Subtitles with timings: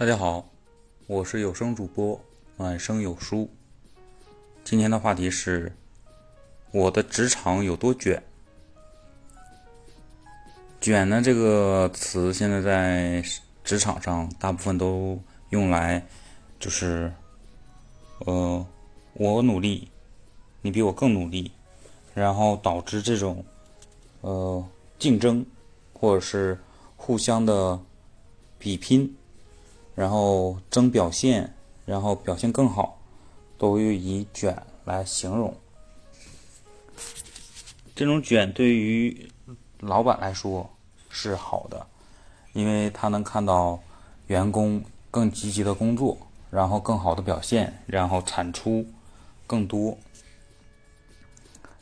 [0.00, 0.48] 大家好，
[1.06, 2.18] 我是有声主播
[2.56, 3.46] 晚声有书。
[4.64, 5.70] 今天的话题是：
[6.72, 8.22] 我的职场有多卷？
[10.80, 13.22] 卷呢这个词现在在
[13.62, 16.02] 职场上大部分都用来，
[16.58, 17.12] 就是
[18.20, 18.66] 呃，
[19.12, 19.86] 我努力，
[20.62, 21.52] 你比我更努力，
[22.14, 23.44] 然后导致这种
[24.22, 24.66] 呃
[24.98, 25.44] 竞争，
[25.92, 26.58] 或者是
[26.96, 27.78] 互相的
[28.58, 29.14] 比拼。
[30.00, 31.52] 然后争表现，
[31.84, 32.98] 然后表现更好，
[33.58, 35.54] 都会以卷来形容。
[37.94, 39.30] 这种卷对于
[39.80, 40.70] 老板来说
[41.10, 41.86] 是好的，
[42.54, 43.78] 因为他能看到
[44.28, 46.16] 员工更积极的工作，
[46.50, 48.86] 然后更好的表现，然后产出
[49.46, 49.98] 更多。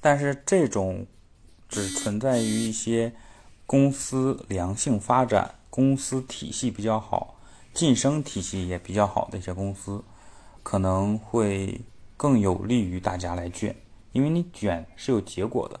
[0.00, 1.04] 但是这种
[1.68, 3.12] 只存在于一些
[3.66, 7.33] 公司良性发展、公司体系比较好。
[7.74, 10.04] 晋升体系也比较好的一些公司，
[10.62, 11.80] 可能会
[12.16, 13.74] 更有利于大家来卷，
[14.12, 15.80] 因为你卷是有结果的。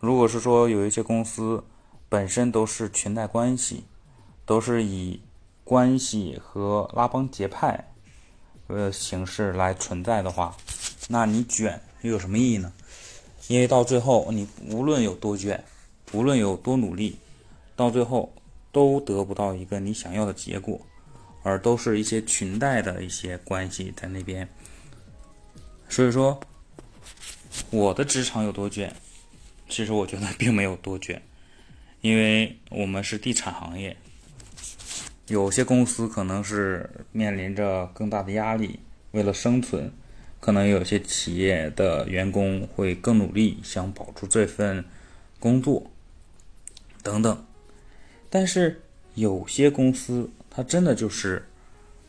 [0.00, 1.64] 如果是说有一些公司
[2.10, 3.84] 本身都是裙带关系，
[4.44, 5.22] 都是以
[5.64, 7.92] 关系和拉帮结派
[8.66, 10.54] 呃形式来存在的话，
[11.08, 12.70] 那你卷又有什么意义呢？
[13.48, 15.64] 因为到最后，你无论有多卷，
[16.12, 17.18] 无论有多努力，
[17.74, 18.30] 到最后。
[18.72, 20.80] 都得不到一个你想要的结果，
[21.42, 24.48] 而都是一些裙带的一些关系在那边。
[25.88, 26.40] 所以说，
[27.70, 28.94] 我的职场有多卷，
[29.68, 31.20] 其实我觉得并没有多卷，
[32.00, 33.96] 因为我们是地产行业，
[35.26, 38.78] 有些公司可能是面临着更大的压力，
[39.10, 39.92] 为了生存，
[40.38, 44.84] 可能有些企业的员工会更努力，想保住这份
[45.40, 45.90] 工作，
[47.02, 47.44] 等等。
[48.30, 48.80] 但是
[49.14, 51.44] 有些公司，它真的就是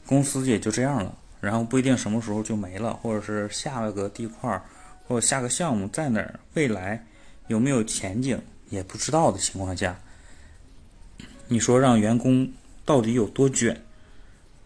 [0.06, 4.62] 公司也就这样了，然后不一定什么时候就没了，或者是下了个地块
[5.08, 7.04] 或者下个项目在哪儿，未来
[7.48, 8.40] 有没有前景
[8.70, 10.00] 也不知道的情况下，
[11.48, 12.50] 你说让员工
[12.86, 13.82] 到底有多卷，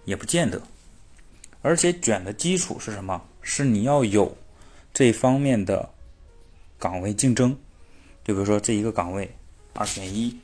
[0.04, 0.62] 也不见得。
[1.62, 3.22] 而且卷的基础是什么？
[3.42, 4.38] 是你要有
[4.94, 5.90] 这方面的
[6.78, 7.58] 岗位竞争，
[8.24, 9.34] 就比如说这一个岗位
[9.74, 10.38] 二选一。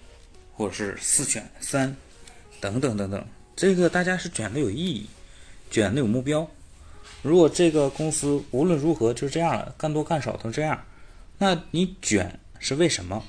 [0.61, 1.97] 或者是四选三，
[2.59, 5.09] 等等等等，这个大家是卷的有意义，
[5.71, 6.47] 卷的有目标。
[7.23, 10.85] 如果这个公司无论如何就这样了，干多干少都这样，
[11.39, 13.23] 那你卷是为什么？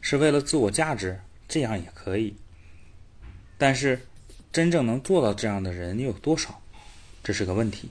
[0.00, 1.20] 是为了自我价值？
[1.46, 2.34] 这样也可以。
[3.56, 4.00] 但是
[4.52, 6.60] 真正能做到这样的人你有多少？
[7.22, 7.88] 这是个问题。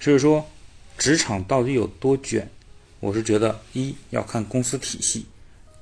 [0.00, 0.48] 所以说，
[0.96, 2.48] 职场到底有多卷？
[3.00, 5.26] 我是觉得一要看公司体系。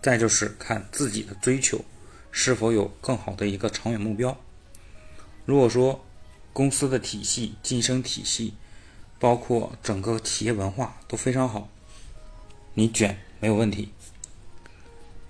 [0.08, 1.84] 再就是看自己的追求
[2.32, 4.34] 是否有更好的一个长远目标。
[5.44, 6.02] 如果说
[6.54, 8.54] 公司的体系、晋升体系，
[9.18, 11.68] 包括整个企业文化都非常好，
[12.72, 13.92] 你卷没有问题，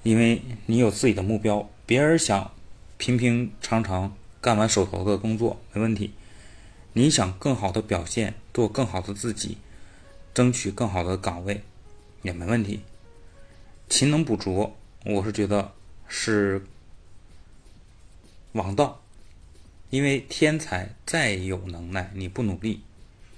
[0.05, 1.69] 因为你有自己的目标。
[1.85, 2.53] 别人想
[2.99, 6.15] 平平常常干完手头的工作没问题，
[6.93, 9.59] 你想更好的表现，做更好的自己，
[10.33, 11.65] 争取更好的岗位
[12.23, 12.83] 也没问题。
[13.89, 15.73] 勤能补拙，我是觉得
[16.07, 16.63] 是
[18.53, 19.03] 王道，
[19.91, 22.83] 因为天才再有能耐，你不努力，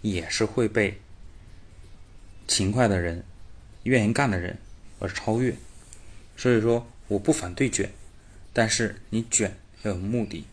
[0.03, 1.01] 也是会被
[2.49, 3.25] 勤快的人、
[3.85, 4.59] 愿意干的人
[4.99, 5.55] 而超越。
[6.37, 7.91] 所以说，我不反对卷，
[8.53, 10.45] 但是你卷要有目的，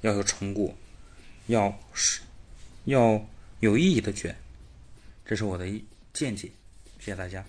[0.00, 0.74] 要有成果，
[1.46, 2.20] 要是
[2.84, 3.24] 要
[3.60, 4.34] 有意义的卷，
[5.24, 6.50] 这是我的一见解。
[6.98, 7.44] 谢谢大家。